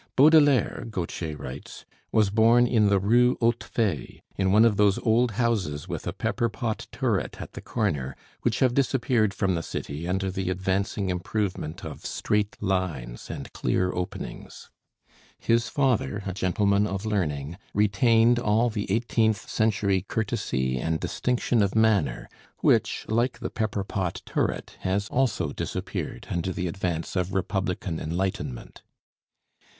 Baudelaire, 0.15 0.87
Gautier 0.89 1.37
writes, 1.37 1.85
was 2.11 2.31
born 2.31 2.65
in 2.65 2.89
the 2.89 2.97
Rue 2.97 3.37
Hautefeuille, 3.39 4.21
in 4.35 4.51
one 4.51 4.65
of 4.65 4.75
those 4.75 4.97
old 4.97 5.33
houses 5.33 5.87
with 5.87 6.07
a 6.07 6.11
pepper 6.11 6.49
pot 6.49 6.87
turret 6.91 7.39
at 7.39 7.53
the 7.53 7.61
corner 7.61 8.15
which 8.41 8.61
have 8.61 8.73
disappeared 8.73 9.31
from 9.31 9.53
the 9.53 9.61
city 9.61 10.07
under 10.07 10.31
the 10.31 10.49
advancing 10.49 11.11
improvement 11.11 11.85
of 11.85 12.03
straight 12.03 12.57
lines 12.59 13.29
and 13.29 13.53
clear 13.53 13.91
openings. 13.93 14.71
His 15.37 15.69
father, 15.69 16.23
a 16.25 16.33
gentleman 16.33 16.87
of 16.87 17.05
learning, 17.05 17.59
retained 17.75 18.39
all 18.39 18.71
the 18.71 18.91
eighteenth 18.91 19.47
century 19.47 20.01
courtesy 20.07 20.79
and 20.79 20.99
distinction 20.99 21.61
of 21.61 21.75
manner, 21.75 22.27
which, 22.61 23.05
like 23.07 23.37
the 23.37 23.51
pepper 23.51 23.83
pot 23.83 24.23
turret, 24.25 24.77
has 24.79 25.07
also 25.09 25.49
disappeared 25.53 26.25
under 26.31 26.51
the 26.51 26.65
advance 26.67 27.15
of 27.15 27.35
Republican 27.35 27.99
enlightenment. 27.99 28.81